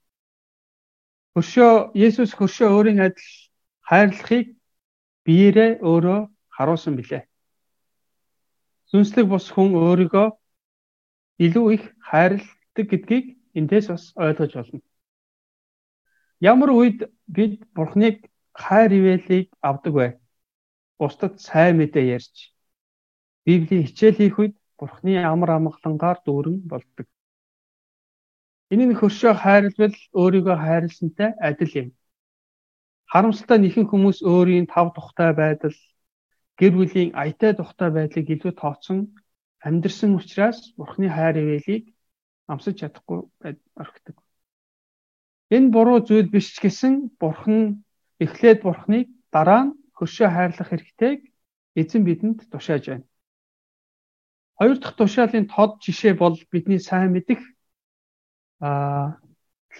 Хөршөө 1.32 1.72
Есүс 1.94 2.34
хөршөө 2.36 2.68
өөрийн 2.74 3.00
адил 3.06 3.30
хайрлахыг 3.88 4.46
биеэрээ 5.24 5.70
өөрөө 5.80 6.20
харуулсан 6.56 6.94
билээ. 6.98 7.22
Сүнслэг 8.90 9.26
бус 9.30 9.46
хүн 9.54 9.78
өөрийгөө 9.78 10.28
илүү 11.46 11.66
их 11.76 11.84
хайрладаг 12.78 12.90
гэдгийг 12.90 13.26
эндээс 13.58 13.86
бас 13.88 14.04
ойлгож 14.16 14.52
болно. 14.54 14.80
Ямар 16.40 16.70
үед 16.70 17.10
бид 17.26 17.66
Бурхныг 17.74 18.30
хайр 18.54 18.92
ивэлийг 18.92 19.50
авдаг 19.60 19.92
бай. 19.92 20.10
Бусдад 20.98 21.40
сайн 21.40 21.76
мэдээ 21.78 22.06
ярьж 22.16 22.54
Библийн 23.44 23.86
хичээл 23.86 24.18
хийх 24.18 24.38
үед 24.38 24.54
Бурхны 24.78 25.18
амар 25.18 25.50
амгалангаар 25.58 26.18
дүүрэн 26.22 26.58
болдог. 26.70 27.06
Энэ 28.70 28.84
нь 28.86 28.98
хөршөө 28.98 29.34
хайрлбал 29.34 29.96
өөрийгөө 30.20 30.56
хайрлсантай 30.62 31.30
адил 31.48 31.72
юм. 31.82 31.88
Харамсалтай 33.10 33.58
нэхэн 33.58 33.86
хүмүүс 33.88 34.18
өөрийн 34.22 34.66
тав 34.68 34.92
тухтай 34.94 35.32
байдал, 35.34 35.78
гэр 36.60 36.72
бүлийн 36.76 37.10
аятай 37.16 37.52
тухтай 37.56 37.90
байдлыг 37.90 38.26
илүү 38.34 38.52
тооцсон 38.60 38.98
амьдрсан 39.66 40.14
учраас 40.18 40.58
Бурхны 40.76 41.08
хайр 41.08 41.36
ивэлийг 41.42 41.84
амсаж 42.50 42.74
чадахгүй 42.80 43.18
орхидог. 43.82 44.16
Энэ 45.56 45.72
буруу 45.74 45.98
зүйл 46.06 46.28
биш 46.34 46.46
ч 46.54 46.56
гэсэн 46.64 46.94
Бурхан 47.20 47.84
эхлээд 48.24 48.58
Бурхныг 48.64 49.08
дараа 49.32 49.62
нь 49.64 49.76
хөршөө 49.96 50.28
хайрлах 50.32 50.68
хэрэгтэйг 50.68 51.20
эзэн 51.80 52.02
бидэнд 52.04 52.38
тушааж 52.52 52.84
байна. 52.88 53.06
Хоёр 54.58 54.76
дахь 54.78 54.96
тушаалын 54.98 55.46
тод 55.54 55.70
жишээ 55.84 56.14
бол 56.18 56.36
бидний 56.52 56.80
сайн 56.80 57.12
мэдих 57.12 57.40
а 58.60 59.16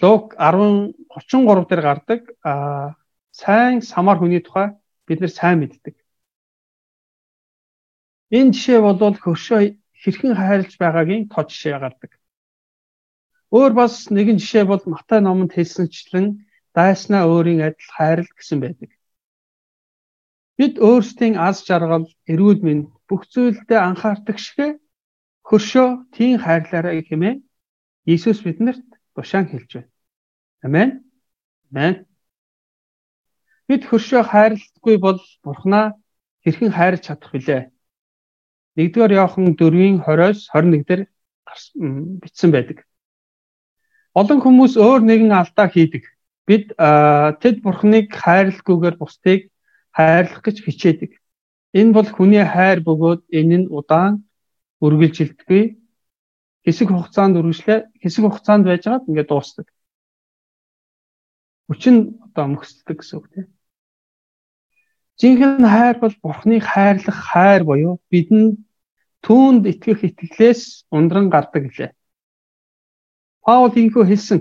Лук 0.01 0.35
10 0.39 0.95
33 1.11 1.69
дээр 1.69 1.83
гардаг 1.83 2.21
а 2.45 2.95
сайн 3.31 3.83
самар 3.83 4.17
хүний 4.19 4.41
тухай 4.41 4.69
бид 5.07 5.21
нар 5.21 5.33
сайн 5.39 5.59
мэддэг. 5.61 5.95
Энэ 8.31 8.53
жишээ 8.55 8.81
бол 8.81 8.99
хөршөө 9.25 9.61
хэрхэн 10.01 10.33
хайрлаж 10.39 10.75
байгаагийн 10.79 11.29
тод 11.33 11.47
жишээ 11.51 11.79
гардаг. 11.81 12.18
Өөр 13.49 13.73
бас 13.73 14.13
нэгэн 14.13 14.37
жишээ 14.41 14.65
бол 14.69 14.83
Матай 14.85 15.21
номонд 15.25 15.53
хэлсэнчлэн 15.57 16.27
дайснаа 16.77 17.25
өөрийн 17.33 17.65
адил 17.65 17.91
хайрл 17.97 18.29
гэсэн 18.37 18.59
байдаг. 18.61 18.91
Бид 20.59 20.75
өөрсдийн 20.89 21.35
аз 21.49 21.65
жаргал, 21.65 22.07
эрүүл 22.29 22.61
мэнд 22.67 22.85
бүх 23.09 23.23
зүйлдээ 23.33 23.81
анхаардаг 23.81 24.37
шигэ 24.37 24.69
хөршөө 25.49 25.89
тийм 26.13 26.37
хайрлаарай 26.45 27.01
хэмээн 27.09 27.39
Иесус 28.11 28.41
биднэрт 28.45 28.85
тушаан 29.15 29.47
хэлж 29.49 29.71
байна. 29.75 29.91
Амен. 30.67 30.91
Амен. 31.71 31.95
Бид 33.69 33.83
хөршөө 33.89 34.23
хайрлахгүй 34.29 34.97
бол 35.01 35.21
Бурхнаа 35.45 35.87
хэрхэн 36.45 36.73
хайрлж 36.77 37.03
чадах 37.07 37.33
вүлээ? 37.33 37.63
1-р 38.77 39.13
Иохан 39.13 39.57
4-ийн 39.57 39.97
20-с 40.05 40.53
21 40.53 40.85
дээр 40.89 41.03
бичсэн 42.23 42.51
байдаг. 42.53 42.88
Олон 44.19 44.39
хүмүүс 44.43 44.75
өөр 44.87 45.03
нэгэн 45.07 45.33
алдаа 45.41 45.67
хийдэг. 45.71 46.05
Бид 46.49 46.67
тэд 47.43 47.57
бурхныг 47.63 48.07
хайрлахгүйгээр 48.23 48.97
бусдыг 48.99 49.41
хайрлах 49.97 50.43
гэж 50.43 50.57
хичээдэг. 50.65 51.11
Энэ 51.79 51.95
бол 51.97 52.09
хүний 52.17 52.45
хайр 52.55 52.81
бөгөөд 52.87 53.23
энэ 53.39 53.57
нь 53.61 53.71
удаан 53.79 54.25
үргэлжилдэггүй. 54.85 55.65
Хэсэг 56.65 56.89
хугацаанд 56.91 57.39
үргэлжлээ. 57.39 57.81
Хэсэг 58.03 58.23
хугацаанд 58.25 58.65
байжгаад 58.67 59.07
ингээд 59.09 59.31
дуусдаг. 59.31 59.67
Хүчин 61.69 61.97
одоо 62.27 62.47
мөхсдөг 62.49 62.97
гэсэн 62.99 63.17
үг 63.21 63.27
тийм. 63.33 63.47
Жинхэнэ 65.21 65.69
хайр 65.69 65.97
бол 66.01 66.15
бурхныг 66.23 66.63
хайрлах 66.65 67.19
хайр 67.31 67.63
буюу 67.69 68.01
бидэнд 68.11 68.57
түүнд 69.21 69.63
итгэх 69.67 70.01
итгэлээс 70.09 70.89
ундран 70.97 71.27
гардаг 71.29 71.69
гэлээ. 71.69 71.91
Паул 73.49 73.73
инхүү 73.81 74.05
хэлсэн. 74.05 74.41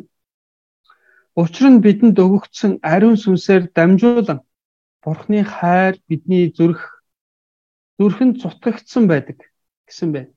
Учир 1.40 1.68
нь 1.72 1.80
бидэнд 1.80 2.20
өгөгдсөн 2.20 2.84
ариун 2.84 3.16
сүнсээр 3.16 3.72
дамжуулан 3.72 4.44
Бурхны 5.00 5.48
хайр 5.48 5.96
бидний 6.12 6.52
зүрх 6.52 6.82
зүрхэнд 7.96 8.44
цутгагдсан 8.44 9.08
байдаг 9.08 9.48
гэсэн 9.88 10.12
байна. 10.12 10.32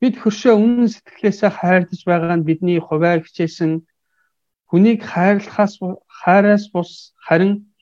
Бид 0.00 0.14
хөршөө 0.24 0.56
үнэн 0.56 0.88
сэтгэлээсээ 0.88 1.52
хайрлаж 1.52 2.00
байгаа 2.08 2.36
нь 2.40 2.48
бидний 2.48 2.80
хуваар 2.80 3.20
хичээсэн 3.20 3.84
хүнийг 4.72 5.04
хайрлахаас 5.04 5.76
хайраас 6.08 6.64
бус 6.72 7.12
харин 7.20 7.76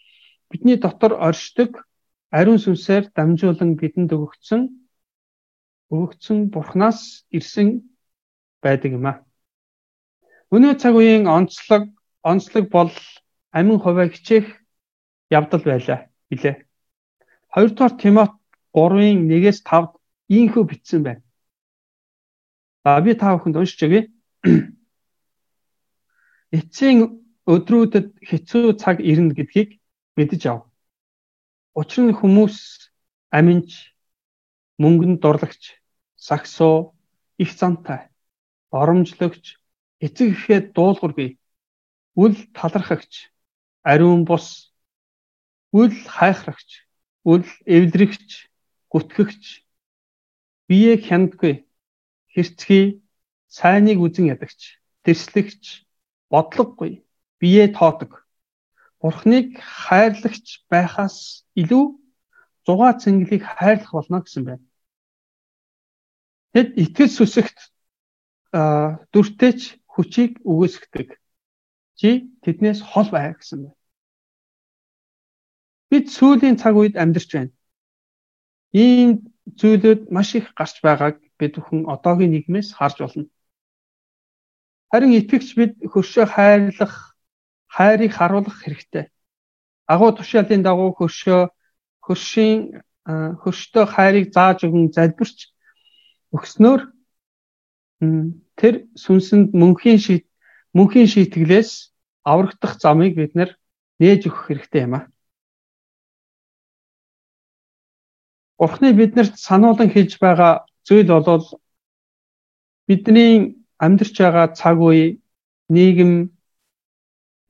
бидний 0.51 0.75
дотор 0.75 1.15
оршдог 1.15 1.87
ариун 2.35 2.59
сүнсээр 2.59 3.15
дамжуулан 3.15 3.79
бидэнд 3.79 4.11
өгөгдсөн 4.11 4.63
өгөгдсөн 5.95 6.39
Бурханаас 6.51 7.31
ирсэн 7.31 7.90
байдаг 8.63 8.93
юм 8.93 9.07
а. 9.07 9.25
Өнөө 10.51 10.75
цаг 10.83 10.95
үеийн 10.99 11.27
онцлог 11.27 11.89
онцлог 12.23 12.69
бол 12.71 12.93
амин 13.51 13.79
хуваа 13.81 14.09
хичээх 14.09 14.47
явдал 15.31 15.63
байлаа 15.65 16.11
билээ. 16.29 16.67
Хоёрдугаар 17.55 17.95
Тимот 17.97 18.33
3-ын 18.75 19.31
1-ээс 19.31 19.63
5-д 19.65 19.97
ийхүү 20.29 20.65
бичсэн 20.71 21.03
байна. 21.03 21.23
За 22.85 23.01
би 23.01 23.15
та 23.15 23.35
бүхэнд 23.35 23.57
уншиж 23.57 23.81
өгье. 23.87 24.03
Эцсийн 26.57 26.99
өдрүүдэд 27.47 28.09
хэцүү 28.29 28.75
цаг 28.83 29.01
ирнэ 29.01 29.35
гэдгийг 29.39 29.79
мэдэж 30.17 30.43
ав. 30.51 30.67
Учир 31.79 32.11
нь 32.11 32.19
хүмүүс 32.19 32.91
аминч, 33.31 33.95
мөнгөнд 34.83 35.23
дурлагч, 35.23 35.79
сагсуу, 36.19 36.99
их 37.39 37.55
зантай 37.55 38.10
оромжлогч, 38.71 39.59
эцэг 40.01 40.29
ихэд 40.35 40.73
дуулуургүй, 40.75 41.39
үл 42.15 42.35
талархагч, 42.57 43.31
ариун 43.83 44.25
бус, 44.25 44.73
үл 45.73 45.93
хайхрагч, 46.07 46.87
үл 47.25 47.45
эвлэрэгч, 47.67 48.31
гүтгэгч, 48.91 49.43
бие 50.69 50.95
хяндгүй, 50.99 51.67
хэрцгий, 52.33 53.03
сайныг 53.51 53.99
үзен 53.99 54.31
ядагч, 54.31 54.79
тэрслэгч, 55.03 55.87
бодлогогүй, 56.31 57.03
бие 57.39 57.69
тоодог. 57.75 58.27
Бурхныг 59.01 59.59
хайрлагч 59.59 60.63
байхаас 60.71 61.47
илүү 61.57 61.99
зугаа 62.67 62.93
цэнгэлийг 63.01 63.43
хайрлах 63.43 63.93
болно 63.97 64.21
гэсэн 64.23 64.45
байна. 64.45 64.65
Тэд 66.53 66.77
итгэл 66.77 67.11
сүсэгт 67.11 67.59
дүртэйч 68.53 69.61
хүчийг 69.93 70.43
үгүйсгдэг. 70.43 71.09
Чи 71.99 72.31
тэднээс 72.43 72.81
хол 72.83 73.09
бай 73.11 73.35
гэсэн 73.35 73.59
байна. 73.69 73.79
Бид 75.91 76.07
сүүлийн 76.11 76.57
цаг 76.59 76.75
үед 76.77 76.95
амьдарч 76.97 77.31
байна. 77.35 77.53
Ийм 78.73 79.11
зүйлүүд 79.59 80.11
маш 80.15 80.35
их 80.39 80.55
гарч 80.55 80.81
байгааг 80.83 81.17
бид 81.39 81.53
бүхэн 81.59 81.87
одоогийн 81.87 82.33
нийгмээс 82.35 82.75
харж 82.79 82.97
болно. 83.03 83.27
Харин 84.91 85.15
итгэгч 85.19 85.49
бид 85.59 85.73
хөршөө 85.93 86.27
хайрлах, 86.27 86.95
хайрыг 87.71 88.13
харуулах 88.15 88.57
хэрэгтэй. 88.63 89.11
Агуу 89.87 90.11
тушаалын 90.15 90.63
дагуу 90.63 90.91
хөршөө 90.99 91.51
хөршийн 92.07 92.83
хөрштөө 93.43 93.85
хайрыг 93.95 94.27
зааж 94.35 94.67
өгөн 94.67 94.91
залбирч 94.95 95.39
өгснөөр 96.35 96.81
тэр 98.61 98.75
сүнсэнд 99.03 99.53
мөнхийн 99.61 100.01
шийт 100.05 100.25
мөнхийн 100.77 101.09
шийтгэлээс 101.13 101.71
аврагдах 102.25 102.81
замыг 102.81 103.13
бид 103.17 103.33
нээж 104.01 104.21
өгөх 104.29 104.43
хэрэгтэй 104.47 104.83
юм 104.87 104.95
аа. 104.97 105.05
Бурхны 108.61 108.93
биднэрт 108.93 109.35
сануулan 109.41 109.89
хэлж 109.93 110.21
байгаа 110.21 110.65
зүйл 110.87 111.09
бол 111.09 111.47
бидний 112.89 113.57
амьдарч 113.85 114.17
байгаа 114.21 114.47
цаг 114.61 114.79
үе 114.81 115.21
нийгэм 115.75 116.13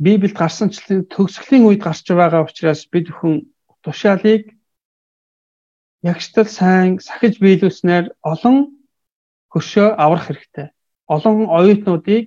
Библиэд 0.00 0.34
гарсанчлан 0.38 1.04
төгсгөлийн 1.12 1.66
үед 1.66 1.82
гарч 1.84 2.06
байгаа 2.08 2.46
учраас 2.46 2.86
бид 2.92 3.06
бүхэн 3.10 3.34
тушаалыг 3.84 4.44
ягштал 6.02 6.48
сайн 6.48 6.98
сахиж 7.06 7.34
биелүүлснээр 7.42 8.06
олон 8.32 8.79
хөшөө 9.52 9.88
аврах 10.04 10.26
хэрэгтэй. 10.26 10.68
Олон 11.14 11.50
оюутнуудыг 11.58 12.24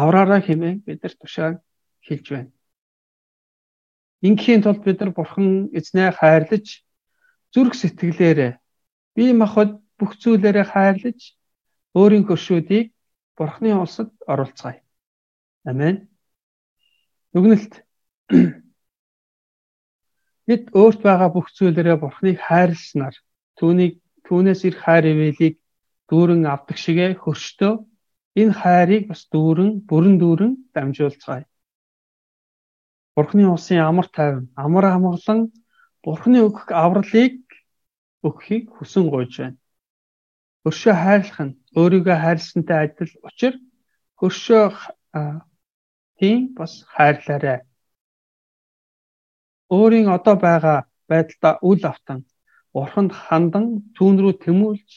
авраараа 0.00 0.40
хэмээн 0.44 0.84
бид 0.86 0.98
нар 1.02 1.14
тушааг 1.20 1.54
хэлж 2.06 2.26
байна. 2.30 2.52
Ингийн 4.26 4.62
тулд 4.62 4.82
бид 4.84 5.00
нар 5.00 5.12
бурхан 5.16 5.72
эзнээ 5.78 6.10
хайрлаж 6.20 6.66
зүрх 7.52 7.74
сэтгэлээрээ 7.76 8.52
бие 9.16 9.32
махбод 9.32 9.70
бүх 9.98 10.12
зүйлээрээ 10.20 10.66
хайрлаж 10.72 11.20
өөрийн 11.96 12.24
хөшөөдийг 12.28 12.86
бурхны 13.36 13.70
улсад 13.72 14.12
оруулцгаая. 14.32 14.84
Амен. 15.64 16.08
Дүгнэлт 17.32 17.72
бид 20.48 20.62
өөрт 20.80 21.00
байгаа 21.08 21.28
бүх 21.32 21.48
зүйлээрээ 21.56 21.96
бурхныг 22.00 22.36
хайрласнаар 22.46 23.16
түүнийг 23.58 23.94
түүнээс 24.28 24.60
ирэх 24.68 24.80
хайр 24.84 25.04
ивэлийг 25.12 25.54
дүүрэн 26.08 26.42
авдаг 26.54 26.76
шигэ 26.84 27.06
хөрштөө 27.22 27.74
энэ 28.40 28.54
хайрыг 28.60 29.02
бас 29.10 29.22
дүүрэн 29.32 29.70
бүрэн 29.88 30.16
дүүрэн 30.22 30.52
дамжуулцгаая. 30.74 31.44
Бурхны 33.16 33.44
усын 33.56 33.80
амар 33.88 34.08
тайван, 34.16 34.46
амар 34.64 34.84
амгалан 34.94 35.40
Бурхны 36.04 36.38
өгөх 36.46 36.68
авралыг 36.70 37.40
өгөхийг 38.26 38.64
хүсэн 38.76 39.04
гуйж 39.10 39.32
байна. 39.40 39.58
Хөршөө 40.62 40.94
хайрлах 41.02 41.40
нь 41.46 41.56
өөрийгөө 41.78 42.16
хайрлсантай 42.22 42.78
адил 42.84 43.12
учир 43.28 43.54
хөршөө 44.20 44.64
тийм 46.18 46.40
бас 46.58 46.72
хайрлаарай. 46.94 47.58
Өөрийн 49.76 50.08
одоо 50.16 50.36
байгаа 50.46 50.78
байдалдаа 51.10 51.54
үл 51.68 51.82
автан 51.92 52.20
Бурханд 52.74 53.12
хандан 53.24 53.64
түүн 53.96 54.16
рүү 54.22 54.34
тэмүүлж 54.44 54.90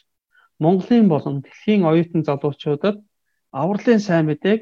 Монголын 0.60 1.08
болон 1.08 1.36
дэлхийн 1.42 1.82
оюутан 1.90 2.22
залуучуудад 2.28 2.98
авралын 3.52 4.00
сайн 4.08 4.26
мэдээг 4.28 4.62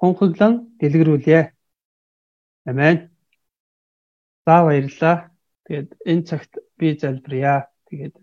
хонхоглон 0.00 0.54
дэлгэрүүлье. 0.78 1.40
Амен. 2.70 2.96
За 4.46 4.56
баярлалаа. 4.66 5.16
Тэгээд 5.64 5.88
энэ 6.10 6.26
цагт 6.28 6.52
би 6.78 6.86
залбирая. 7.00 7.68
Тэгээд 7.88 8.14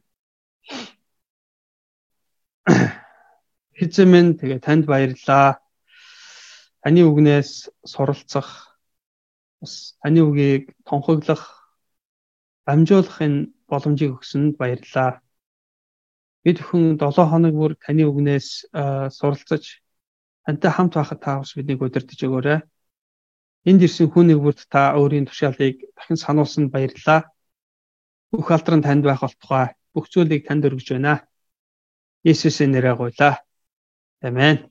Хизэмэн 3.78 4.28
тэгээ 4.40 4.60
танд 4.66 4.86
баярлалаа. 4.86 5.60
Таны 6.82 7.02
үгнээс 7.06 7.70
суралцах 7.86 8.78
бас 9.62 9.98
таны 10.02 10.22
үгийг 10.26 10.74
тонхоглох 10.86 11.44
дамжуулахын 12.66 13.54
боломжийг 13.70 14.18
өгсөнд 14.18 14.58
баярлалаа. 14.58 15.21
Бид 16.44 16.58
бүхэн 16.58 16.98
7 16.98 17.30
хоног 17.30 17.54
бүр 17.54 17.74
таны 17.78 18.04
үгнээс 18.10 18.48
суралцаж 19.18 19.64
тантай 20.46 20.72
хамт 20.74 20.94
байхад 20.98 21.20
та 21.22 21.38
бас 21.42 21.54
биднийг 21.54 21.82
удирдах 21.86 22.18
өгөөрэй. 22.18 22.60
Энд 23.70 23.82
ирсэн 23.86 24.10
хүүнийг 24.10 24.40
бүрт 24.42 24.66
та 24.74 24.98
өөрийн 24.98 25.30
тушаалыг 25.30 25.78
дахин 25.94 26.18
сануулсанд 26.18 26.74
баярлалаа. 26.74 27.30
Бүх 28.34 28.50
алдран 28.50 28.82
танд 28.82 29.06
байх 29.06 29.22
болтугай 29.22 29.78
бүх 29.94 30.10
зүйлийг 30.10 30.48
танд 30.48 30.66
өргөж 30.66 30.88
байна. 30.98 31.14
Есүсийн 32.26 32.74
нэрээр 32.74 32.98
гуйлаа. 32.98 33.34
Амен. 34.26 34.71